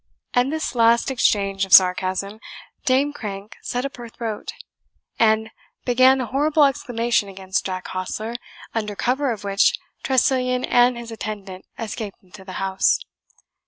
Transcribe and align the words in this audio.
At 0.33 0.49
this 0.49 0.73
last 0.73 1.11
exchange 1.11 1.63
of 1.63 1.73
sarcasm, 1.73 2.39
Dame 2.85 3.13
Crank 3.13 3.55
set 3.61 3.85
up 3.85 3.97
her 3.97 4.09
throat, 4.09 4.51
and 5.19 5.51
began 5.85 6.19
a 6.19 6.25
horrible 6.25 6.63
exclamation 6.65 7.29
against 7.29 7.67
Jack 7.67 7.89
Hostler, 7.89 8.37
under 8.73 8.95
cover 8.95 9.31
of 9.31 9.43
which 9.43 9.77
Tressilian 10.01 10.65
and 10.65 10.97
his 10.97 11.11
attendant 11.11 11.65
escaped 11.77 12.23
into 12.23 12.43
the 12.43 12.53
house. 12.53 12.97